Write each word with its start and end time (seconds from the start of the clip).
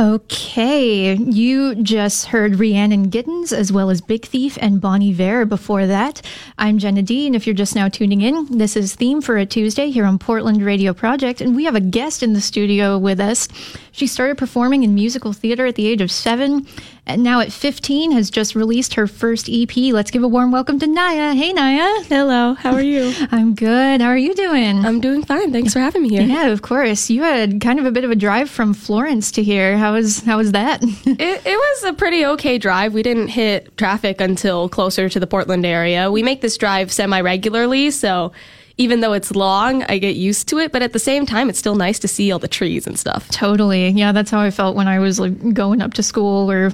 Okay, 0.00 1.14
you 1.14 1.76
just 1.76 2.26
heard 2.26 2.58
Rhiannon 2.58 3.12
Giddens 3.12 3.52
as 3.52 3.70
well 3.70 3.90
as 3.90 4.00
Big 4.00 4.24
Thief 4.24 4.58
and 4.60 4.80
Bonnie 4.80 5.12
Vare 5.12 5.46
before 5.46 5.86
that. 5.86 6.20
I'm 6.58 6.78
Jenna 6.78 7.02
D, 7.02 7.28
and 7.28 7.36
if 7.36 7.46
you're 7.46 7.54
just 7.54 7.76
now 7.76 7.86
tuning 7.86 8.20
in, 8.20 8.58
this 8.58 8.76
is 8.76 8.96
Theme 8.96 9.20
for 9.20 9.36
a 9.36 9.46
Tuesday 9.46 9.90
here 9.90 10.04
on 10.04 10.18
Portland 10.18 10.64
Radio 10.64 10.94
Project, 10.94 11.40
and 11.40 11.54
we 11.54 11.62
have 11.62 11.76
a 11.76 11.80
guest 11.80 12.24
in 12.24 12.32
the 12.32 12.40
studio 12.40 12.98
with 12.98 13.20
us. 13.20 13.46
She 13.92 14.08
started 14.08 14.36
performing 14.36 14.82
in 14.82 14.96
musical 14.96 15.32
theater 15.32 15.64
at 15.64 15.76
the 15.76 15.86
age 15.86 16.00
of 16.00 16.10
seven, 16.10 16.66
and 17.06 17.22
now 17.22 17.40
at 17.40 17.52
15 17.52 18.12
has 18.12 18.30
just 18.30 18.54
released 18.54 18.94
her 18.94 19.06
first 19.06 19.48
EP. 19.50 19.76
Let's 19.76 20.10
give 20.10 20.22
a 20.22 20.28
warm 20.28 20.50
welcome 20.50 20.78
to 20.78 20.86
Nyah. 20.86 21.36
Hey, 21.36 21.52
Nyah. 21.52 22.06
Hello, 22.06 22.54
how 22.54 22.72
are 22.72 22.82
you? 22.82 23.12
I'm 23.30 23.54
good. 23.54 24.00
How 24.00 24.08
are 24.08 24.16
you 24.16 24.34
doing? 24.34 24.84
I'm 24.84 25.00
doing 25.00 25.22
fine. 25.22 25.52
Thanks 25.52 25.72
for 25.72 25.80
having 25.80 26.02
me 26.02 26.08
here. 26.08 26.22
Yeah, 26.22 26.46
of 26.46 26.62
course. 26.62 27.10
You 27.10 27.22
had 27.22 27.60
kind 27.60 27.78
of 27.78 27.84
a 27.84 27.90
bit 27.90 28.04
of 28.04 28.10
a 28.10 28.16
drive 28.16 28.48
from 28.48 28.72
Florence 28.72 29.30
to 29.32 29.42
here. 29.42 29.76
How 29.76 29.92
was 29.92 30.20
how 30.20 30.38
was 30.38 30.52
that? 30.52 30.82
it, 30.82 30.98
it 31.46 31.56
was 31.58 31.84
a 31.84 31.92
pretty 31.92 32.24
okay 32.24 32.56
drive. 32.58 32.94
We 32.94 33.02
didn't 33.02 33.28
hit 33.28 33.76
traffic 33.76 34.20
until 34.20 34.68
closer 34.68 35.08
to 35.08 35.20
the 35.20 35.26
Portland 35.26 35.66
area. 35.66 36.10
We 36.10 36.22
make 36.22 36.40
this 36.40 36.56
drive 36.56 36.90
semi 36.90 37.20
regularly, 37.20 37.90
so 37.90 38.32
even 38.76 39.00
though 39.00 39.12
it's 39.12 39.30
long, 39.34 39.82
I 39.84 39.98
get 39.98 40.16
used 40.16 40.48
to 40.48 40.58
it. 40.58 40.72
But 40.72 40.82
at 40.82 40.92
the 40.92 40.98
same 40.98 41.26
time, 41.26 41.48
it's 41.48 41.58
still 41.58 41.76
nice 41.76 41.98
to 42.00 42.08
see 42.08 42.32
all 42.32 42.38
the 42.38 42.48
trees 42.48 42.86
and 42.86 42.98
stuff. 42.98 43.28
Totally. 43.28 43.88
Yeah, 43.90 44.12
that's 44.12 44.30
how 44.30 44.40
I 44.40 44.50
felt 44.50 44.76
when 44.76 44.88
I 44.88 44.98
was 44.98 45.20
like 45.20 45.54
going 45.54 45.80
up 45.80 45.94
to 45.94 46.02
school 46.02 46.50
or 46.50 46.72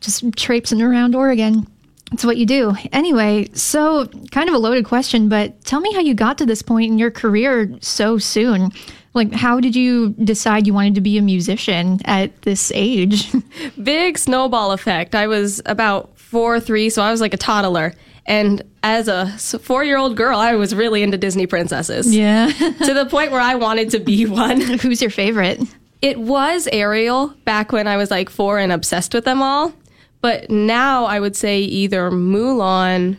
just 0.00 0.24
traipsing 0.36 0.82
around 0.82 1.14
Oregon. 1.14 1.66
It's 2.12 2.24
what 2.24 2.38
you 2.38 2.46
do. 2.46 2.74
Anyway, 2.92 3.48
so 3.52 4.06
kind 4.30 4.48
of 4.48 4.54
a 4.54 4.58
loaded 4.58 4.86
question, 4.86 5.28
but 5.28 5.62
tell 5.64 5.80
me 5.80 5.92
how 5.92 6.00
you 6.00 6.14
got 6.14 6.38
to 6.38 6.46
this 6.46 6.62
point 6.62 6.90
in 6.90 6.98
your 6.98 7.10
career 7.10 7.70
so 7.80 8.16
soon. 8.16 8.70
Like, 9.14 9.32
how 9.32 9.60
did 9.60 9.74
you 9.74 10.10
decide 10.10 10.66
you 10.66 10.72
wanted 10.72 10.94
to 10.94 11.00
be 11.00 11.18
a 11.18 11.22
musician 11.22 11.98
at 12.04 12.42
this 12.42 12.72
age? 12.74 13.30
Big 13.82 14.16
snowball 14.16 14.72
effect. 14.72 15.14
I 15.14 15.26
was 15.26 15.60
about 15.66 16.16
four 16.18 16.54
or 16.54 16.60
three, 16.60 16.88
so 16.88 17.02
I 17.02 17.10
was 17.10 17.20
like 17.20 17.34
a 17.34 17.38
toddler. 17.38 17.94
And 18.28 18.62
as 18.82 19.08
a 19.08 19.26
four 19.58 19.82
year 19.84 19.96
old 19.96 20.16
girl, 20.16 20.38
I 20.38 20.54
was 20.54 20.74
really 20.74 21.02
into 21.02 21.16
Disney 21.16 21.46
princesses. 21.46 22.14
Yeah. 22.14 22.50
to 22.84 22.94
the 22.94 23.06
point 23.10 23.32
where 23.32 23.40
I 23.40 23.54
wanted 23.56 23.90
to 23.90 24.00
be 24.00 24.26
one. 24.26 24.60
Who's 24.78 25.00
your 25.00 25.10
favorite? 25.10 25.60
It 26.02 26.20
was 26.20 26.68
Ariel 26.70 27.28
back 27.44 27.72
when 27.72 27.88
I 27.88 27.96
was 27.96 28.10
like 28.10 28.28
four 28.30 28.58
and 28.58 28.70
obsessed 28.70 29.14
with 29.14 29.24
them 29.24 29.42
all. 29.42 29.72
But 30.20 30.50
now 30.50 31.06
I 31.06 31.18
would 31.20 31.36
say 31.36 31.60
either 31.60 32.10
Mulan, 32.10 33.16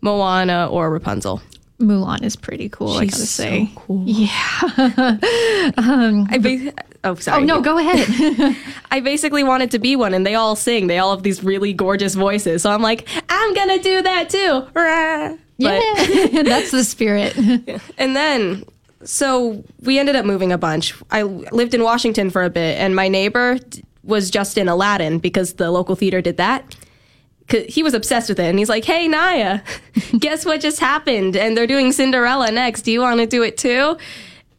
Moana, 0.00 0.68
or 0.70 0.90
Rapunzel. 0.90 1.42
Mulan 1.78 2.22
is 2.22 2.34
pretty 2.36 2.68
cool. 2.70 2.98
She's 2.98 3.00
I 3.00 3.04
gotta 3.06 3.26
say, 3.26 3.66
so 3.66 3.80
cool. 3.80 4.02
Yeah. 4.06 5.72
um, 5.76 6.26
I 6.30 6.38
ba- 6.40 6.72
Oh, 7.06 7.12
oh, 7.12 7.14
sorry. 7.14 7.42
oh 7.42 7.44
no, 7.44 7.60
go 7.60 7.78
ahead. 7.78 8.56
I 8.90 8.98
basically 9.00 9.44
wanted 9.44 9.70
to 9.70 9.78
be 9.78 9.94
one, 9.94 10.12
and 10.12 10.26
they 10.26 10.34
all 10.34 10.56
sing. 10.56 10.88
They 10.88 10.98
all 10.98 11.14
have 11.14 11.22
these 11.22 11.44
really 11.44 11.72
gorgeous 11.72 12.16
voices. 12.16 12.62
So 12.62 12.70
I'm 12.70 12.82
like, 12.82 13.08
I'm 13.28 13.54
gonna 13.54 13.80
do 13.80 14.02
that 14.02 14.28
too. 14.28 14.66
Rah. 14.74 15.36
yeah, 15.56 16.42
that's 16.42 16.72
the 16.72 16.82
spirit. 16.82 17.36
And 17.98 18.14
then, 18.16 18.64
so 19.04 19.64
we 19.82 19.98
ended 19.98 20.16
up 20.16 20.24
moving 20.24 20.50
a 20.52 20.58
bunch. 20.58 20.94
I 21.10 21.22
lived 21.22 21.74
in 21.74 21.82
Washington 21.82 22.28
for 22.30 22.42
a 22.42 22.50
bit, 22.50 22.78
and 22.78 22.96
my 22.96 23.06
neighbor 23.08 23.58
was 24.02 24.30
just 24.30 24.58
in 24.58 24.68
Aladdin 24.68 25.18
because 25.18 25.54
the 25.54 25.70
local 25.70 25.94
theater 25.94 26.20
did 26.20 26.36
that. 26.38 26.76
He 27.68 27.84
was 27.84 27.94
obsessed 27.94 28.28
with 28.28 28.40
it, 28.40 28.46
and 28.46 28.58
he's 28.58 28.68
like, 28.68 28.84
"Hey, 28.84 29.08
Nyah, 29.08 29.62
guess 30.18 30.44
what 30.44 30.60
just 30.60 30.80
happened? 30.80 31.36
And 31.36 31.56
they're 31.56 31.68
doing 31.68 31.92
Cinderella 31.92 32.50
next. 32.50 32.82
Do 32.82 32.90
you 32.90 33.00
want 33.00 33.20
to 33.20 33.26
do 33.26 33.44
it 33.44 33.56
too?" 33.56 33.96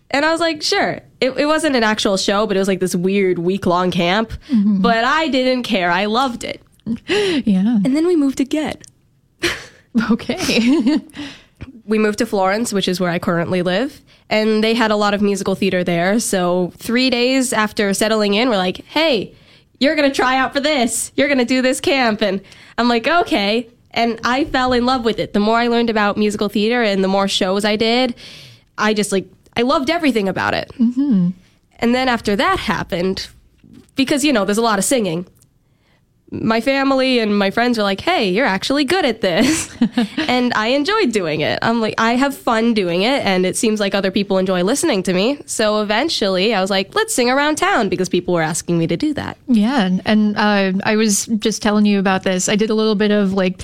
And 0.09 0.23
I 0.23 0.31
was 0.31 0.39
like, 0.39 0.63
"Sure." 0.63 1.01
It, 1.19 1.31
it 1.31 1.45
wasn't 1.45 1.75
an 1.75 1.83
actual 1.83 2.17
show, 2.17 2.45
but 2.45 2.55
it 2.55 2.59
was 2.59 2.67
like 2.67 2.79
this 2.79 2.95
weird 2.95 3.39
week 3.39 3.65
long 3.65 3.91
camp. 3.91 4.31
Mm-hmm. 4.49 4.81
But 4.81 5.03
I 5.03 5.27
didn't 5.27 5.63
care. 5.63 5.89
I 5.89 6.05
loved 6.05 6.43
it. 6.43 6.61
yeah. 7.07 7.79
And 7.83 7.95
then 7.95 8.05
we 8.05 8.15
moved 8.15 8.39
again. 8.39 8.77
Okay. 10.11 10.99
we 11.85 11.97
moved 11.97 12.19
to 12.19 12.25
Florence, 12.25 12.71
which 12.71 12.87
is 12.87 12.99
where 12.99 13.09
I 13.09 13.17
currently 13.17 13.61
live, 13.61 14.01
and 14.29 14.63
they 14.63 14.73
had 14.73 14.91
a 14.91 14.95
lot 14.95 15.13
of 15.13 15.21
musical 15.21 15.55
theater 15.55 15.83
there. 15.83 16.19
So, 16.19 16.71
three 16.75 17.09
days 17.09 17.53
after 17.53 17.93
settling 17.93 18.35
in, 18.35 18.49
we're 18.49 18.57
like, 18.57 18.85
hey, 18.85 19.33
you're 19.79 19.95
going 19.95 20.09
to 20.09 20.15
try 20.15 20.37
out 20.37 20.53
for 20.53 20.59
this. 20.59 21.11
You're 21.15 21.27
going 21.27 21.39
to 21.39 21.45
do 21.45 21.61
this 21.61 21.79
camp. 21.79 22.21
And 22.21 22.41
I'm 22.77 22.89
like, 22.89 23.07
okay. 23.07 23.69
And 23.91 24.19
I 24.23 24.45
fell 24.45 24.73
in 24.73 24.85
love 24.85 25.05
with 25.05 25.19
it. 25.19 25.33
The 25.33 25.39
more 25.39 25.57
I 25.57 25.67
learned 25.67 25.89
about 25.89 26.17
musical 26.17 26.49
theater 26.49 26.83
and 26.83 27.03
the 27.03 27.07
more 27.07 27.27
shows 27.27 27.63
I 27.63 27.75
did, 27.75 28.15
I 28.77 28.93
just 28.93 29.11
like, 29.11 29.25
I 29.57 29.63
loved 29.63 29.89
everything 29.89 30.29
about 30.29 30.53
it. 30.53 30.69
Mm-hmm. 30.79 31.31
And 31.79 31.95
then 31.95 32.07
after 32.07 32.35
that 32.35 32.59
happened, 32.59 33.27
because, 33.95 34.23
you 34.23 34.31
know, 34.31 34.45
there's 34.45 34.57
a 34.57 34.63
lot 34.63 34.79
of 34.79 34.85
singing 34.85 35.27
my 36.31 36.59
family 36.59 37.19
and 37.19 37.37
my 37.37 37.51
friends 37.51 37.77
were 37.77 37.83
like, 37.83 38.01
"Hey, 38.01 38.29
you're 38.29 38.45
actually 38.45 38.83
good 38.83 39.05
at 39.05 39.21
this." 39.21 39.75
and 40.17 40.53
I 40.55 40.67
enjoyed 40.67 41.11
doing 41.11 41.41
it. 41.41 41.59
I'm 41.61 41.79
like, 41.79 41.95
I 41.97 42.13
have 42.13 42.35
fun 42.35 42.73
doing 42.73 43.03
it 43.03 43.25
and 43.25 43.45
it 43.45 43.55
seems 43.55 43.79
like 43.79 43.95
other 43.95 44.11
people 44.11 44.37
enjoy 44.37 44.63
listening 44.63 45.03
to 45.03 45.13
me. 45.13 45.39
So 45.45 45.81
eventually, 45.81 46.53
I 46.53 46.61
was 46.61 46.69
like, 46.69 46.93
"Let's 46.95 47.13
sing 47.13 47.29
around 47.29 47.57
town" 47.57 47.89
because 47.89 48.09
people 48.09 48.33
were 48.33 48.41
asking 48.41 48.77
me 48.77 48.87
to 48.87 48.97
do 48.97 49.13
that. 49.13 49.37
Yeah, 49.47 49.97
and 50.05 50.37
uh, 50.37 50.73
I 50.83 50.95
was 50.95 51.27
just 51.27 51.61
telling 51.61 51.85
you 51.85 51.99
about 51.99 52.23
this. 52.23 52.49
I 52.49 52.55
did 52.55 52.69
a 52.69 52.75
little 52.75 52.95
bit 52.95 53.11
of 53.11 53.33
like. 53.33 53.63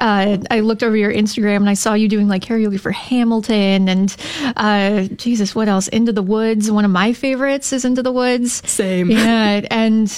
Uh, 0.00 0.38
I 0.50 0.60
looked 0.60 0.82
over 0.82 0.96
your 0.96 1.12
Instagram 1.12 1.56
and 1.56 1.68
I 1.68 1.74
saw 1.74 1.92
you 1.92 2.08
doing 2.08 2.26
like 2.26 2.42
karaoke 2.42 2.80
for 2.80 2.90
Hamilton 2.90 3.88
and 3.88 4.16
uh, 4.56 5.02
Jesus, 5.16 5.54
what 5.54 5.68
else? 5.68 5.88
Into 5.88 6.12
the 6.12 6.22
Woods. 6.22 6.70
One 6.70 6.86
of 6.86 6.90
my 6.90 7.12
favorites 7.12 7.72
is 7.72 7.84
Into 7.84 8.02
the 8.02 8.12
Woods. 8.12 8.66
Same. 8.68 9.10
Yeah, 9.10 9.66
and 9.70 10.10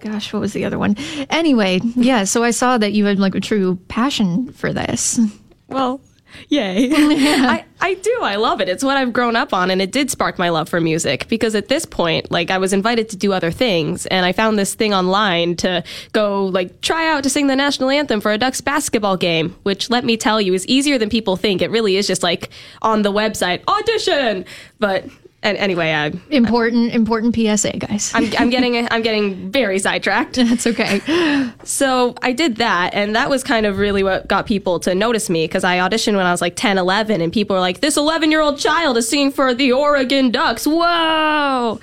gosh, 0.00 0.32
what 0.32 0.40
was 0.40 0.52
the 0.52 0.64
other 0.64 0.78
one? 0.78 0.96
Anyway, 1.30 1.80
yeah. 1.96 2.24
So 2.24 2.44
I 2.44 2.52
saw 2.52 2.78
that 2.78 2.92
you 2.92 3.04
had 3.06 3.18
like 3.18 3.34
a 3.34 3.40
true 3.40 3.76
passion 3.88 4.52
for 4.52 4.72
this. 4.72 5.18
Well, 5.68 6.00
yay. 6.48 6.90
I, 6.94 7.64
I 7.80 7.94
do. 7.94 8.18
I 8.22 8.36
love 8.36 8.60
it. 8.60 8.68
It's 8.68 8.84
what 8.84 8.96
I've 8.96 9.12
grown 9.12 9.36
up 9.36 9.52
on, 9.52 9.70
and 9.70 9.80
it 9.82 9.92
did 9.92 10.10
spark 10.10 10.38
my 10.38 10.48
love 10.48 10.68
for 10.68 10.80
music 10.80 11.26
because 11.28 11.54
at 11.54 11.68
this 11.68 11.84
point, 11.84 12.30
like, 12.30 12.50
I 12.50 12.58
was 12.58 12.72
invited 12.72 13.08
to 13.10 13.16
do 13.16 13.32
other 13.32 13.50
things, 13.50 14.06
and 14.06 14.24
I 14.24 14.32
found 14.32 14.58
this 14.58 14.74
thing 14.74 14.94
online 14.94 15.56
to 15.56 15.82
go, 16.12 16.46
like, 16.46 16.80
try 16.80 17.08
out 17.08 17.22
to 17.24 17.30
sing 17.30 17.46
the 17.46 17.56
national 17.56 17.90
anthem 17.90 18.20
for 18.20 18.32
a 18.32 18.38
Ducks 18.38 18.60
basketball 18.60 19.16
game, 19.16 19.56
which, 19.62 19.90
let 19.90 20.04
me 20.04 20.16
tell 20.16 20.40
you, 20.40 20.54
is 20.54 20.66
easier 20.66 20.98
than 20.98 21.08
people 21.08 21.36
think. 21.36 21.62
It 21.62 21.70
really 21.70 21.96
is 21.96 22.06
just 22.06 22.22
like 22.22 22.50
on 22.82 23.02
the 23.02 23.12
website, 23.12 23.62
audition. 23.68 24.44
But 24.78 25.06
and 25.42 25.58
anyway, 25.58 25.92
I, 25.92 26.12
Important, 26.30 26.92
important 26.92 27.34
PSA, 27.34 27.78
guys. 27.78 28.12
I'm, 28.14 28.30
I'm 28.38 28.50
getting 28.56 28.88
I'm 28.90 29.02
getting 29.02 29.50
very 29.50 29.78
sidetracked. 29.78 30.36
That's 30.36 30.66
okay. 30.66 31.00
So 31.64 32.14
I 32.22 32.32
did 32.32 32.56
that, 32.56 32.94
and 32.94 33.16
that 33.16 33.28
was 33.28 33.42
kind 33.42 33.66
of 33.66 33.78
really 33.78 34.02
what 34.02 34.28
got 34.28 34.46
people 34.46 34.78
to 34.80 34.94
notice 34.94 35.28
me 35.28 35.44
because 35.44 35.64
I 35.64 35.78
auditioned 35.78 36.16
when 36.16 36.26
I 36.26 36.30
was 36.30 36.40
like 36.40 36.56
10, 36.56 36.78
11, 36.78 37.20
and 37.20 37.32
people 37.32 37.54
were 37.56 37.60
like, 37.60 37.80
this 37.80 37.96
11 37.96 38.30
year 38.30 38.40
old 38.40 38.58
child 38.58 38.96
is 38.96 39.08
singing 39.08 39.32
for 39.32 39.52
the 39.54 39.72
Oregon 39.72 40.30
Ducks. 40.30 40.66
Whoa! 40.66 41.80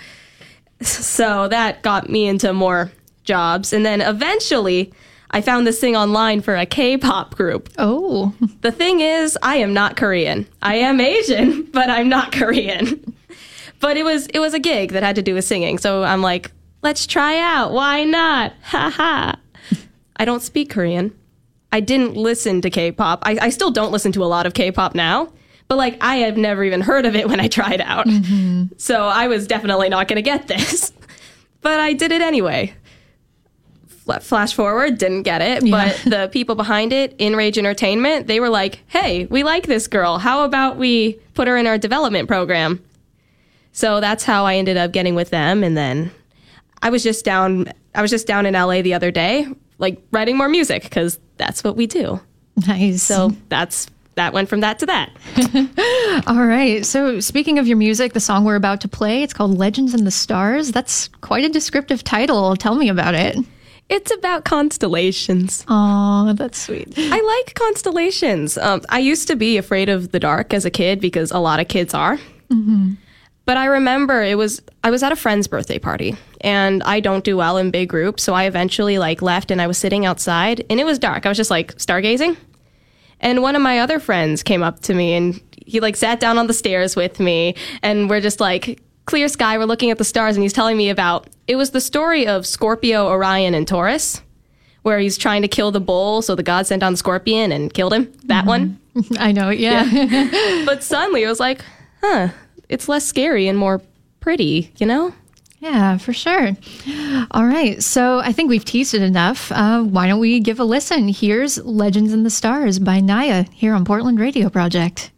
So 0.81 1.48
that 1.50 1.81
got 1.81 2.09
me 2.09 2.28
into 2.28 2.53
more 2.53 2.92
jobs. 3.25 3.74
And 3.74 3.86
then 3.86 4.00
eventually, 4.02 4.94
I 5.31 5.42
found 5.42 5.68
this 5.68 5.80
thing 5.80 5.96
online 5.96 6.42
for 6.42 6.56
a 6.56 6.66
K 6.66 6.98
pop 6.98 7.36
group. 7.36 7.69
Oh, 7.78 8.34
The 8.62 8.72
thing 8.72 9.02
is, 9.02 9.38
I 9.44 9.58
am 9.58 9.74
not 9.74 9.98
Korean. 9.98 10.48
I 10.62 10.75
am 10.75 11.00
Asian, 11.00 11.64
but 11.72 11.90
I'm 11.90 12.09
not 12.09 12.31
Korean. 12.31 13.14
But 13.80 13.98
it 13.98 14.04
was 14.04 14.28
it 14.28 14.40
was 14.40 14.54
a 14.54 14.60
gig 14.60 14.92
that 14.92 15.04
had 15.04 15.16
to 15.16 15.22
do 15.22 15.34
with 15.34 15.46
singing. 15.46 15.78
So 15.78 16.04
I'm 16.04 16.22
like, 16.22 16.52
let's 16.82 17.06
try 17.08 17.40
out. 17.40 17.72
Why 17.72 18.04
not? 18.04 18.54
Ha 18.64 18.90
ha. 18.90 19.36
I 20.18 20.26
don't 20.26 20.42
speak 20.42 20.70
Korean. 20.70 21.18
I 21.72 21.80
didn't 21.80 22.18
listen 22.18 22.62
to 22.62 22.70
K-pop. 22.70 23.20
I, 23.26 23.38
I 23.42 23.50
still 23.50 23.72
don't 23.72 23.92
listen 23.92 24.12
to 24.14 24.24
a 24.24 24.26
lot 24.26 24.46
of 24.46 24.54
K-pop 24.54 24.96
now. 24.96 25.32
But 25.68 25.78
like 25.78 25.98
I 26.02 26.16
have 26.18 26.36
never 26.36 26.64
even 26.64 26.82
heard 26.82 27.06
of 27.06 27.16
it 27.16 27.30
when 27.30 27.40
I 27.40 27.48
tried 27.48 27.80
out. 27.80 28.06
Mm-hmm. 28.08 28.74
So 28.78 29.04
I 29.06 29.28
was 29.28 29.46
definitely 29.48 29.88
not 29.88 30.08
going 30.08 30.18
to 30.18 30.22
get 30.24 30.48
this. 30.48 30.92
But 31.62 31.80
I 31.82 31.92
did 31.92 32.14
it 32.14 32.22
anyway. 32.22 32.74
Fla- 33.88 34.22
Flash 34.22 34.54
forward, 34.54 34.98
didn't 34.98 35.24
get 35.24 35.42
it, 35.42 35.66
Yeah. 35.66 35.94
but 36.04 36.10
the 36.10 36.30
people 36.32 36.56
behind 36.56 36.94
it, 36.94 37.16
Enrage 37.20 37.58
Entertainment, 37.58 38.28
they 38.28 38.40
were 38.40 38.48
like, 38.50 38.80
"Hey, 38.88 39.25
we 39.25 39.44
like 39.44 39.68
this 39.68 39.88
girl. 39.88 40.18
How 40.20 40.46
about 40.46 40.78
we 40.78 41.20
put 41.34 41.48
her 41.50 41.58
in 41.58 41.68
our 41.68 41.78
development 41.78 42.28
program?" 42.30 42.82
So 43.71 44.00
that's 44.00 44.24
how 44.24 44.45
I 44.45 44.56
ended 44.56 44.77
up 44.77 44.92
getting 44.92 45.16
with 45.16 45.30
them 45.30 45.63
and 45.63 45.77
then 45.77 46.12
I 46.81 46.89
was 46.89 47.04
just 47.04 47.25
down 47.25 47.71
I 47.95 48.01
was 48.01 48.12
just 48.12 48.27
down 48.27 48.45
in 48.45 48.54
LA 48.54 48.81
the 48.81 48.94
other 48.94 49.12
day, 49.12 49.48
like 49.77 50.01
writing 50.12 50.38
more 50.38 50.50
music 50.50 50.89
cuz 50.92 51.19
that's 51.38 51.63
what 51.63 51.75
we 51.75 51.88
do. 51.88 52.19
nice. 52.68 53.04
So 53.04 53.31
that's 53.50 53.88
that 54.19 54.33
went 54.33 54.50
from 54.50 54.60
that 54.60 54.80
to 54.80 54.86
that. 54.86 55.12
All 56.27 56.45
right. 56.45 56.86
So, 56.86 57.21
speaking 57.21 57.57
of 57.57 57.68
your 57.68 57.77
music, 57.77 58.12
the 58.12 58.19
song 58.19 58.44
we're 58.44 58.56
about 58.57 58.81
to 58.81 58.89
play, 58.89 59.24
it's 59.24 59.33
called 59.33 59.57
Legends 59.57 59.94
in 59.94 60.04
the 60.04 60.12
Stars. 60.12 60.74
That's 60.74 61.07
quite 61.22 61.45
a 61.45 61.50
descriptive 61.50 62.04
title. 62.04 62.57
Tell 62.57 62.75
me 62.75 62.89
about 62.89 63.15
it. 63.15 63.38
It's 63.88 64.13
about 64.13 64.44
constellations. 64.44 65.63
Oh, 65.69 66.33
that's 66.33 66.60
sweet. 66.60 66.94
I 66.98 67.22
like 67.22 67.56
constellations. 67.56 68.57
Um, 68.57 68.81
I 68.89 69.00
used 69.00 69.30
to 69.30 69.38
be 69.38 69.56
afraid 69.57 69.88
of 69.88 70.12
the 70.12 70.19
dark 70.19 70.54
as 70.54 70.65
a 70.65 70.69
kid 70.69 71.00
because 71.00 71.31
a 71.31 71.39
lot 71.39 71.62
of 71.62 71.69
kids 71.69 71.94
are. 71.94 72.19
But 73.50 73.57
I 73.57 73.66
remember 73.66 74.22
it 74.22 74.38
was 74.38 74.62
I 74.84 74.92
was 74.92 75.01
at 75.01 75.12
a 75.12 75.16
friend's 75.16 75.48
birthday 75.48 75.80
party 75.80 76.16
and 76.42 76.84
I 76.84 77.00
don't 77.00 77.24
do 77.24 77.36
well 77.36 77.57
in 77.57 77.72
big 77.72 77.90
groups, 77.90 78.22
so 78.22 78.36
I 78.36 78.44
eventually 78.44 79.00
like 79.00 79.24
left 79.24 79.50
and 79.50 79.60
I 79.60 79.66
was 79.66 79.75
sitting 79.75 80.06
outside 80.06 80.63
and 80.69 80.80
it 80.80 80.84
was 80.84 81.00
dark. 81.00 81.25
I 81.25 81.30
was 81.30 81.38
just 81.38 81.50
like 81.50 81.74
stargazing. 81.78 82.38
And 83.19 83.42
one 83.42 83.56
of 83.56 83.63
my 83.63 83.80
other 83.80 84.00
friends 84.00 84.44
came 84.44 84.62
up 84.62 84.81
to 84.81 84.94
me 84.94 85.16
and 85.16 85.42
he 85.66 85.80
like 85.80 85.96
sat 85.96 86.19
down 86.19 86.38
on 86.38 86.46
the 86.46 86.54
stairs 86.54 86.96
with 86.96 87.19
me 87.19 87.56
and 87.81 88.07
we're 88.07 88.22
just 88.22 88.40
like 88.40 88.84
clear 89.06 89.28
sky, 89.28 89.57
we're 89.57 89.66
looking 89.66 89.90
at 89.90 89.98
the 89.98 90.04
stars 90.04 90.36
and 90.36 90.44
he's 90.44 90.54
telling 90.54 90.78
me 90.78 90.92
about 90.92 91.28
it 91.48 91.56
was 91.56 91.72
the 91.72 91.81
story 91.81 92.28
of 92.28 92.46
Scorpio, 92.46 93.07
Orion 93.07 93.56
and 93.56 93.68
Taurus 93.68 94.22
where 94.84 95.00
he's 95.00 95.18
trying 95.18 95.42
to 95.42 95.48
kill 95.48 95.72
the 95.72 95.81
bull, 95.81 96.22
so 96.22 96.36
the 96.36 96.44
god 96.44 96.68
sent 96.68 96.81
down 96.81 96.94
the 96.94 96.98
scorpion 96.98 97.51
and 97.51 97.74
killed 97.74 97.94
him. 97.94 98.13
That 98.25 98.46
mm-hmm. 98.46 98.48
one. 98.48 98.80
I 99.18 99.31
know, 99.31 99.50
yeah. 99.50 100.66
But 100.68 100.84
suddenly 100.84 101.24
it 101.24 101.28
was 101.28 101.40
like, 101.40 101.66
huh, 102.01 102.30
it's 102.69 102.88
less 102.88 103.06
scary 103.06 103.48
and 103.48 103.57
more 103.57 103.81
pretty, 104.19 104.71
you 104.77 104.86
know? 104.86 105.13
Yeah, 105.60 105.98
for 105.98 106.13
sure. 106.13 106.56
All 107.31 107.45
right. 107.45 107.83
So 107.83 108.19
I 108.19 108.31
think 108.31 108.50
we've 108.50 108.63
teased 108.63 108.94
it 108.94 109.01
enough. 109.01 109.51
Uh, 109.51 109.83
why 109.83 110.07
don't 110.07 110.19
we 110.19 110.39
give 110.39 110.60
a 110.60 110.63
listen? 110.63 111.10
Here's 111.10 111.57
Legends 111.57 112.13
in 112.13 112.24
the 112.24 112.30
Stars 112.30 112.80
by 112.80 113.01
Nyah 113.01 113.50
here 113.51 113.74
on 113.74 113.83
Portland 113.83 114.21
Radio 114.21 114.50
Project. 114.50 115.12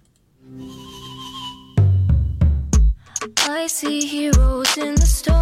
I 3.41 3.67
see 3.67 4.03
heroes 4.07 4.75
in 4.77 4.95
the 4.95 5.05
stars. 5.05 5.41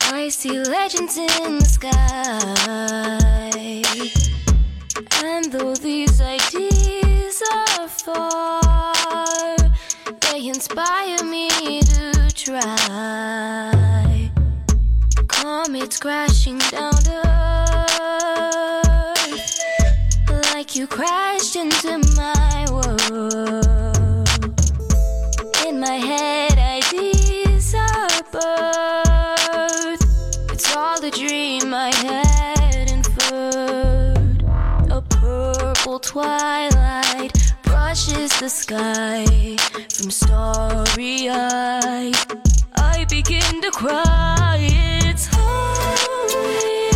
I 0.00 0.28
see 0.28 0.58
legends 0.58 1.16
in 1.16 1.58
the 1.58 1.64
sky. 1.64 2.22
And 5.22 5.52
though 5.52 5.74
these 5.76 6.20
ideas 6.20 6.43
inspire 10.76 11.22
me 11.24 11.48
to 11.82 12.30
try. 12.34 14.30
Comets 15.28 16.00
crashing 16.00 16.58
down 16.58 16.90
the 17.04 17.22
earth, 20.26 20.52
like 20.52 20.74
you 20.74 20.88
crashed 20.88 21.54
into 21.54 21.98
my 22.16 22.66
world. 22.72 24.28
In 25.68 25.78
my 25.78 25.98
head, 26.10 26.58
ideas 26.58 27.74
are 27.76 28.22
birth. 28.32 30.02
It's 30.52 30.74
all 30.74 31.04
a 31.04 31.10
dream 31.10 31.72
I 31.72 31.94
had 31.94 32.90
inferred. 32.90 34.42
A 34.90 35.00
purple 35.02 36.00
twilight 36.00 36.53
brushes 38.34 38.40
the 38.40 38.48
sky 38.48 39.56
from 39.92 40.10
starry 40.10 41.28
eyes. 41.28 42.26
I 42.76 43.06
begin 43.08 43.60
to 43.62 43.70
cry. 43.70 44.58
It's 44.60 45.28
holy 45.30 46.90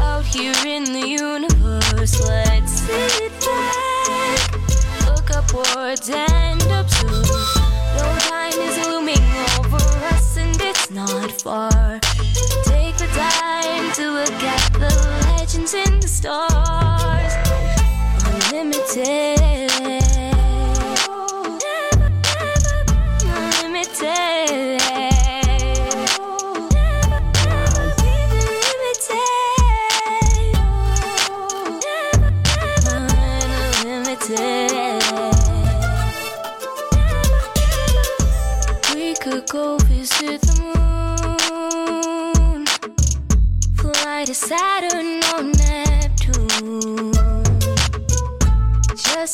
out 0.00 0.24
here 0.24 0.54
in 0.66 0.84
the 0.84 1.08
universe. 1.08 2.28
Let's 2.28 2.72
sit 2.80 3.32
back, 3.40 4.52
look 5.06 5.30
upwards 5.30 6.10
and 6.10 6.62
observe. 6.62 7.26
Though 7.96 8.16
time 8.28 8.52
is 8.52 8.86
looming 8.86 9.24
over 9.58 9.84
us 10.14 10.36
and 10.36 10.60
it's 10.60 10.90
not 10.90 11.30
far. 11.40 12.00
Take 12.64 12.96
the 12.96 13.08
time 13.12 13.92
to 13.94 14.10
look 14.10 14.42
at 14.42 14.72
the 14.74 15.36
legends 15.38 15.74
in 15.74 16.00
the 16.00 16.08
stars. 16.08 16.55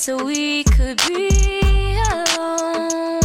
So 0.02 0.25
we 0.25 0.64
could 0.64 1.00
be 1.06 1.96
alone, 2.10 3.20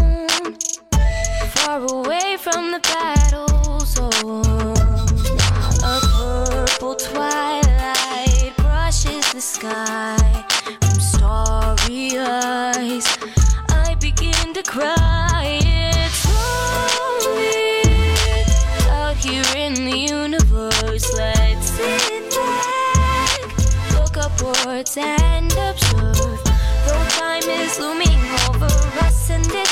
far 1.56 1.81
away 1.89 2.38
from 2.38 2.71
the 2.71 2.79
battle 2.83 3.79
zone. 3.79 4.77
A 5.83 6.00
purple 6.13 6.94
twilight 6.94 8.53
brushes 8.57 9.31
the 9.33 9.41
sky 9.41 10.16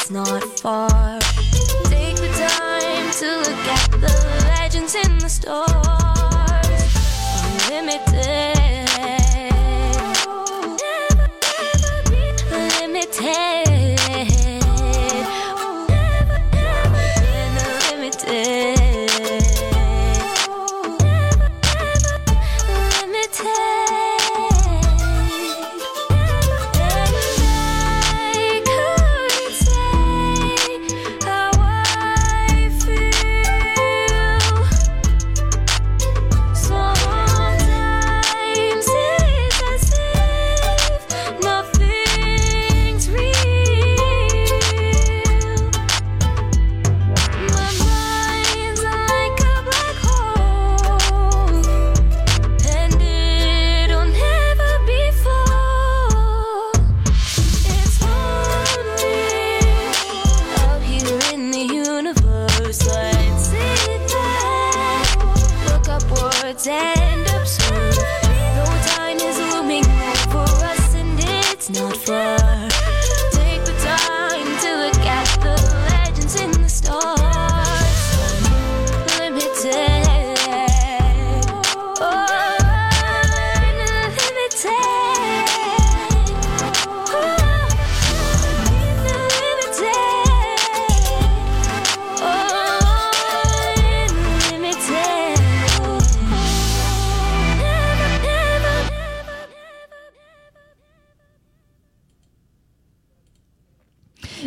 it's 0.06 0.12
not 0.12 0.44
far. 0.60 1.20
Take 1.86 2.16
the 2.18 2.30
time 2.38 3.12
to 3.12 3.38
look 3.38 3.68
at 3.68 3.92
the 3.92 4.46
legends 4.60 4.94
in 4.94 5.18
the 5.18 5.28
stars. 5.28 5.75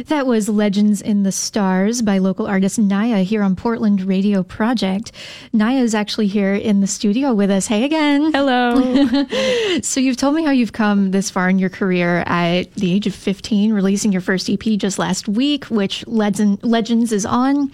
That 0.09 0.27
was 0.27 0.49
Legends 0.49 1.03
in 1.03 1.23
the 1.25 1.33
Stars 1.33 2.01
by 2.01 2.17
local 2.17 2.47
artist 2.47 2.81
Nyah 2.81 3.25
here 3.25 3.43
on 3.43 3.55
Portland 3.55 4.01
Radio 4.01 4.43
Project. 4.43 5.13
Nyah 5.53 5.83
is 5.83 5.95
actually 5.95 6.29
here 6.29 6.55
in 6.55 6.81
the 6.81 6.87
studio 6.87 7.35
with 7.35 7.51
us. 7.51 7.67
Hey 7.67 7.85
again. 7.85 8.33
Hello. 8.33 9.27
So 9.83 10.01
you've 10.01 10.17
told 10.17 10.35
me 10.35 10.45
how 10.45 10.51
you've 10.51 10.73
come 10.73 11.13
this 11.13 11.31
far 11.31 11.49
in 11.49 11.59
your 11.59 11.69
career 11.71 12.25
at 12.27 12.73
the 12.75 12.93
age 12.93 13.07
of 13.07 13.15
15, 13.15 13.73
releasing 13.73 14.11
your 14.11 14.21
first 14.21 14.51
EP 14.51 14.61
just 14.77 14.99
last 14.99 15.29
week, 15.29 15.67
which 15.67 16.05
Legends 16.07 17.13
is 17.13 17.25
on. 17.25 17.71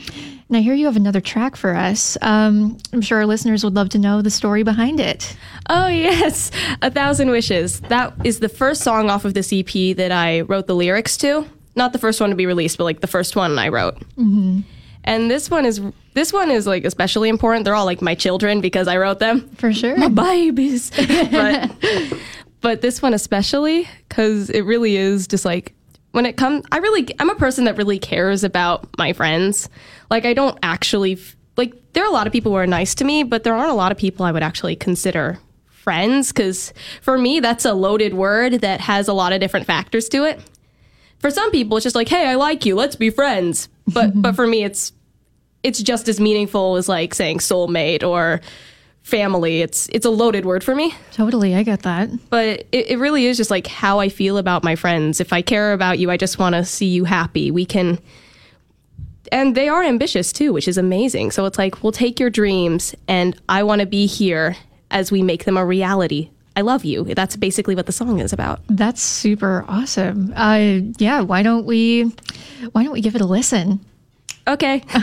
And 0.48 0.56
I 0.56 0.60
hear 0.60 0.74
you 0.74 0.86
have 0.86 0.96
another 0.96 1.20
track 1.20 1.56
for 1.56 1.74
us. 1.74 2.18
Um, 2.20 2.76
I'm 2.92 3.00
sure 3.00 3.18
our 3.18 3.26
listeners 3.26 3.64
would 3.64 3.74
love 3.74 3.88
to 3.90 3.98
know 3.98 4.20
the 4.20 4.30
story 4.30 4.62
behind 4.64 5.00
it. 5.00 5.36
oh, 5.70 5.86
yes. 5.86 6.50
A 6.82 6.90
Thousand 6.90 7.30
Wishes. 7.30 7.80
That 7.80 8.12
is 8.24 8.40
the 8.40 8.48
first 8.50 8.82
song 8.82 9.08
off 9.08 9.24
of 9.24 9.34
this 9.34 9.52
EP 9.52 9.96
that 9.96 10.12
I 10.12 10.42
wrote 10.42 10.66
the 10.66 10.74
lyrics 10.74 11.16
to. 11.18 11.46
Not 11.76 11.92
the 11.92 11.98
first 11.98 12.20
one 12.20 12.30
to 12.30 12.36
be 12.36 12.46
released, 12.46 12.78
but 12.78 12.84
like 12.84 13.00
the 13.00 13.06
first 13.06 13.36
one 13.36 13.58
I 13.58 13.68
wrote. 13.68 13.98
Mm-hmm. 14.16 14.60
And 15.04 15.30
this 15.30 15.50
one 15.50 15.66
is 15.66 15.80
this 16.14 16.32
one 16.32 16.50
is 16.50 16.66
like 16.66 16.84
especially 16.84 17.28
important. 17.28 17.64
They're 17.64 17.74
all 17.74 17.84
like 17.84 18.00
my 18.00 18.14
children 18.14 18.60
because 18.60 18.88
I 18.88 18.96
wrote 18.96 19.18
them. 19.18 19.48
For 19.56 19.72
sure. 19.72 19.96
my 19.96 20.08
babies. 20.08 20.90
but 21.30 21.70
but 22.60 22.80
this 22.80 23.02
one 23.02 23.12
especially 23.12 23.88
because 24.08 24.50
it 24.50 24.62
really 24.62 24.96
is 24.96 25.26
just 25.26 25.44
like 25.44 25.74
when 26.12 26.24
it 26.26 26.36
comes. 26.36 26.64
I 26.72 26.78
really 26.78 27.08
I'm 27.18 27.30
a 27.30 27.34
person 27.34 27.64
that 27.64 27.76
really 27.76 27.98
cares 27.98 28.44
about 28.44 28.88
my 28.96 29.12
friends. 29.12 29.68
Like 30.10 30.24
I 30.24 30.32
don't 30.32 30.58
actually 30.62 31.18
like 31.56 31.74
there 31.92 32.04
are 32.04 32.08
a 32.08 32.12
lot 32.12 32.26
of 32.26 32.32
people 32.32 32.52
who 32.52 32.56
are 32.56 32.66
nice 32.66 32.94
to 32.96 33.04
me, 33.04 33.24
but 33.24 33.44
there 33.44 33.54
aren't 33.54 33.70
a 33.70 33.74
lot 33.74 33.92
of 33.92 33.98
people 33.98 34.24
I 34.24 34.32
would 34.32 34.42
actually 34.42 34.76
consider 34.76 35.38
friends 35.66 36.32
because 36.32 36.72
for 37.02 37.18
me 37.18 37.40
that's 37.40 37.66
a 37.66 37.74
loaded 37.74 38.14
word 38.14 38.54
that 38.62 38.80
has 38.80 39.06
a 39.06 39.12
lot 39.12 39.34
of 39.34 39.40
different 39.40 39.66
factors 39.66 40.08
to 40.08 40.24
it. 40.24 40.40
For 41.24 41.30
some 41.30 41.50
people, 41.52 41.78
it's 41.78 41.84
just 41.84 41.96
like, 41.96 42.10
"Hey, 42.10 42.28
I 42.28 42.34
like 42.34 42.66
you. 42.66 42.74
Let's 42.74 42.96
be 42.96 43.08
friends." 43.08 43.70
But 43.86 44.10
but 44.22 44.36
for 44.36 44.46
me, 44.46 44.62
it's 44.62 44.92
it's 45.62 45.80
just 45.82 46.06
as 46.06 46.20
meaningful 46.20 46.76
as 46.76 46.86
like 46.86 47.14
saying 47.14 47.38
soulmate 47.38 48.02
or 48.02 48.42
family. 49.04 49.62
It's 49.62 49.88
it's 49.90 50.04
a 50.04 50.10
loaded 50.10 50.44
word 50.44 50.62
for 50.62 50.74
me, 50.74 50.94
Totally, 51.12 51.54
I 51.54 51.62
get 51.62 51.80
that. 51.84 52.10
but 52.28 52.66
it, 52.72 52.90
it 52.90 52.98
really 52.98 53.24
is 53.24 53.38
just 53.38 53.50
like 53.50 53.66
how 53.66 54.00
I 54.00 54.10
feel 54.10 54.36
about 54.36 54.64
my 54.64 54.76
friends. 54.76 55.18
If 55.18 55.32
I 55.32 55.40
care 55.40 55.72
about 55.72 55.98
you, 55.98 56.10
I 56.10 56.18
just 56.18 56.38
want 56.38 56.56
to 56.56 56.62
see 56.62 56.88
you 56.88 57.04
happy. 57.04 57.50
We 57.50 57.64
can 57.64 57.98
and 59.32 59.54
they 59.54 59.70
are 59.70 59.82
ambitious 59.82 60.30
too, 60.30 60.52
which 60.52 60.68
is 60.68 60.76
amazing. 60.76 61.30
So 61.30 61.46
it's 61.46 61.56
like, 61.56 61.82
we'll 61.82 61.92
take 61.92 62.20
your 62.20 62.28
dreams 62.28 62.94
and 63.08 63.34
I 63.48 63.62
want 63.62 63.80
to 63.80 63.86
be 63.86 64.04
here 64.04 64.56
as 64.90 65.10
we 65.10 65.22
make 65.22 65.46
them 65.46 65.56
a 65.56 65.64
reality. 65.64 66.28
I 66.56 66.60
love 66.60 66.84
you. 66.84 67.04
That's 67.04 67.36
basically 67.36 67.74
what 67.74 67.86
the 67.86 67.92
song 67.92 68.20
is 68.20 68.32
about. 68.32 68.60
That's 68.68 69.02
super 69.02 69.64
awesome. 69.66 70.32
Uh, 70.36 70.80
yeah, 70.98 71.20
why 71.20 71.42
don't 71.42 71.66
we 71.66 72.12
why 72.72 72.84
don't 72.84 72.92
we 72.92 73.00
give 73.00 73.16
it 73.16 73.20
a 73.20 73.26
listen? 73.26 73.84
Okay. 74.46 74.82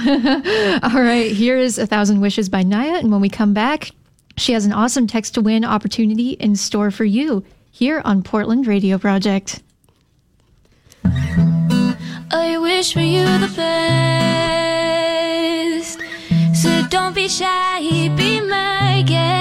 All 0.84 1.02
right, 1.02 1.32
here 1.32 1.58
is 1.58 1.78
A 1.78 1.88
Thousand 1.88 2.22
Wishes 2.22 2.48
by 2.48 2.64
Nyah. 2.64 3.00
And 3.00 3.12
when 3.12 3.22
we 3.22 3.30
come 3.30 3.54
back, 3.54 3.92
she 4.38 4.54
has 4.54 4.66
an 4.66 4.72
awesome 4.72 5.08
text 5.08 5.34
to 5.34 5.42
win 5.42 5.66
opportunity 5.66 6.32
in 6.32 6.56
store 6.56 6.92
for 6.92 7.06
you 7.06 7.44
here 7.72 8.02
on 8.06 8.24
Portland 8.24 8.68
Radio 8.68 8.98
Project. 8.98 9.62
I 11.04 12.58
wish 12.62 12.94
for 12.94 13.02
you 13.02 13.24
the 13.24 13.52
best. 13.56 14.52
So 16.62 16.88
don't 16.90 17.14
be 17.16 17.28
shy, 17.28 17.80
be 18.16 18.42
my 18.42 19.04
guest. 19.06 19.41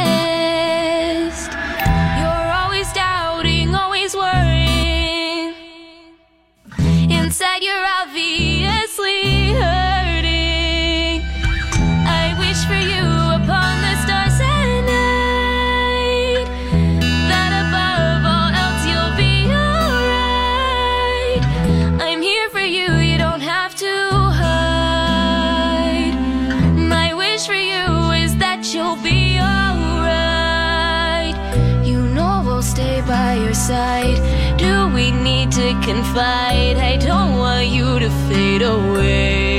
By 33.71 34.15
side. 34.15 34.59
Do 34.59 34.89
we 34.95 35.11
need 35.11 35.53
to 35.53 35.69
confide? 35.89 36.77
I 36.77 36.97
don't 36.97 37.37
want 37.37 37.67
you 37.69 37.99
to 37.99 38.11
fade 38.29 38.63
away. 38.63 39.50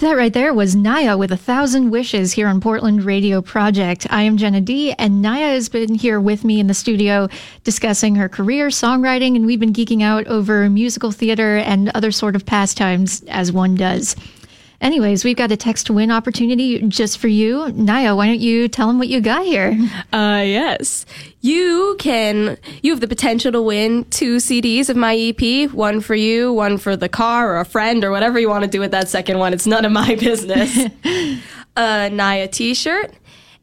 That 0.00 0.16
right 0.16 0.32
there 0.32 0.52
was 0.52 0.74
Nyah 0.74 1.16
with 1.16 1.30
a 1.30 1.36
thousand 1.36 1.90
wishes 1.90 2.32
here 2.32 2.48
on 2.48 2.60
Portland 2.60 3.04
Radio 3.04 3.40
Project. 3.40 4.08
I 4.10 4.22
am 4.22 4.36
Jenna 4.36 4.60
D, 4.60 4.92
and 4.92 5.24
Nyah 5.24 5.54
has 5.54 5.68
been 5.68 5.94
here 5.94 6.20
with 6.20 6.44
me 6.44 6.58
in 6.58 6.66
the 6.66 6.74
studio 6.74 7.28
discussing 7.62 8.16
her 8.16 8.28
career, 8.28 8.68
songwriting, 8.68 9.36
and 9.36 9.46
we've 9.46 9.60
been 9.60 9.72
geeking 9.72 10.02
out 10.02 10.26
over 10.26 10.68
musical 10.68 11.12
theater 11.12 11.58
and 11.58 11.90
other 11.90 12.10
sort 12.10 12.34
of 12.34 12.44
pastimes 12.44 13.22
as 13.28 13.52
one 13.52 13.76
does. 13.76 14.16
Anyways, 14.80 15.24
we've 15.24 15.36
got 15.36 15.50
a 15.52 15.56
text 15.56 15.86
to 15.86 15.92
win 15.92 16.10
opportunity 16.10 16.82
just 16.88 17.18
for 17.18 17.28
you. 17.28 17.64
Nyah, 17.72 18.16
why 18.16 18.26
don't 18.26 18.40
you 18.40 18.68
tell 18.68 18.86
them 18.88 18.98
what 18.98 19.08
you 19.08 19.20
got 19.20 19.44
here? 19.44 19.78
Uh, 20.12 20.42
yes. 20.44 21.06
You 21.40 21.96
can, 21.98 22.56
you 22.82 22.92
have 22.92 23.00
the 23.00 23.08
potential 23.08 23.50
to 23.52 23.60
win 23.60 24.04
two 24.10 24.36
CDs 24.36 24.88
of 24.88 24.96
my 24.96 25.16
EP, 25.16 25.70
one 25.72 26.00
for 26.00 26.14
you, 26.14 26.52
one 26.52 26.78
for 26.78 26.96
the 26.96 27.08
car 27.08 27.52
or 27.52 27.60
a 27.60 27.64
friend 27.64 28.04
or 28.04 28.10
whatever 28.12 28.38
you 28.38 28.48
want 28.48 28.62
to 28.64 28.70
do 28.70 28.78
with 28.78 28.92
that 28.92 29.08
second 29.08 29.38
one. 29.38 29.52
It's 29.52 29.66
none 29.66 29.84
of 29.84 29.90
my 29.90 30.14
business. 30.20 30.76
a 30.76 30.90
Nyah 31.76 32.50
t 32.52 32.74
shirt 32.74 33.12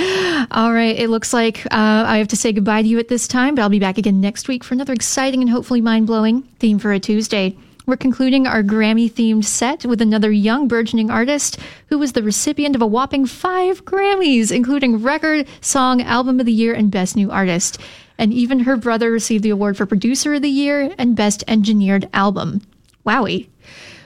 All 0.51 0.73
right. 0.73 0.97
It 0.97 1.09
looks 1.09 1.31
like 1.31 1.65
uh, 1.67 2.03
I 2.07 2.17
have 2.17 2.27
to 2.29 2.35
say 2.35 2.51
goodbye 2.51 2.81
to 2.81 2.87
you 2.87 2.99
at 2.99 3.07
this 3.07 3.27
time, 3.27 3.55
but 3.55 3.61
I'll 3.61 3.69
be 3.69 3.79
back 3.79 3.97
again 3.97 4.19
next 4.19 4.47
week 4.47 4.63
for 4.63 4.73
another 4.73 4.93
exciting 4.93 5.41
and 5.41 5.49
hopefully 5.49 5.79
mind 5.79 6.07
blowing 6.07 6.41
theme 6.59 6.79
for 6.79 6.91
a 6.91 6.99
Tuesday. 6.99 7.55
We're 7.85 7.95
concluding 7.95 8.45
our 8.45 8.63
Grammy 8.63 9.09
themed 9.09 9.45
set 9.45 9.85
with 9.85 10.01
another 10.01 10.29
young 10.29 10.67
burgeoning 10.67 11.09
artist 11.09 11.57
who 11.87 11.97
was 11.97 12.11
the 12.11 12.21
recipient 12.21 12.75
of 12.75 12.81
a 12.81 12.85
whopping 12.85 13.25
five 13.25 13.85
Grammys, 13.85 14.51
including 14.51 15.01
Record, 15.01 15.47
Song, 15.61 16.01
Album 16.01 16.41
of 16.41 16.45
the 16.45 16.51
Year, 16.51 16.73
and 16.73 16.91
Best 16.91 17.15
New 17.15 17.31
Artist. 17.31 17.79
And 18.17 18.33
even 18.33 18.59
her 18.59 18.75
brother 18.75 19.09
received 19.09 19.45
the 19.45 19.51
award 19.51 19.77
for 19.77 19.85
Producer 19.85 20.33
of 20.33 20.41
the 20.41 20.49
Year 20.49 20.93
and 20.97 21.15
Best 21.15 21.45
Engineered 21.47 22.09
Album. 22.11 22.61
Wowie. 23.05 23.47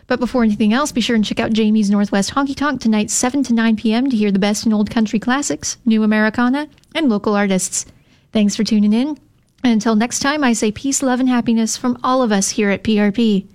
But 0.07 0.19
before 0.19 0.43
anything 0.43 0.73
else, 0.73 0.91
be 0.91 1.01
sure 1.01 1.15
and 1.15 1.23
check 1.23 1.39
out 1.39 1.53
Jamie's 1.53 1.89
Northwest 1.89 2.33
Honky 2.33 2.55
Tonk 2.55 2.81
tonight, 2.81 3.09
7 3.09 3.43
to 3.43 3.53
9 3.53 3.75
p.m., 3.77 4.09
to 4.09 4.17
hear 4.17 4.31
the 4.31 4.39
best 4.39 4.65
in 4.65 4.73
old 4.73 4.89
country 4.89 5.19
classics, 5.19 5.77
new 5.85 6.03
Americana, 6.03 6.67
and 6.93 7.09
local 7.09 7.35
artists. 7.35 7.85
Thanks 8.31 8.55
for 8.55 8.63
tuning 8.63 8.93
in. 8.93 9.17
And 9.63 9.73
until 9.73 9.95
next 9.95 10.19
time, 10.19 10.43
I 10.43 10.53
say 10.53 10.71
peace, 10.71 11.03
love, 11.03 11.19
and 11.19 11.29
happiness 11.29 11.77
from 11.77 11.99
all 12.03 12.23
of 12.23 12.31
us 12.31 12.49
here 12.49 12.69
at 12.69 12.83
PRP. 12.83 13.47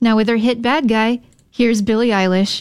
Now, 0.00 0.16
with 0.16 0.28
her 0.28 0.36
hit 0.36 0.62
Bad 0.62 0.88
Guy, 0.88 1.20
here's 1.50 1.82
Billie 1.82 2.10
Eilish. 2.10 2.56